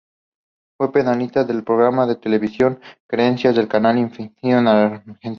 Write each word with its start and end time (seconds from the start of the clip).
Fue 0.77 0.91
panelista 0.91 1.41
en 1.41 1.51
el 1.51 1.63
programa 1.63 2.07
de 2.07 2.15
televisión 2.15 2.79
"Creencias" 3.05 3.55
del 3.55 3.67
Canal 3.67 3.99
Infinito 3.99 4.35
en 4.47 4.67
Argentina. 4.67 5.29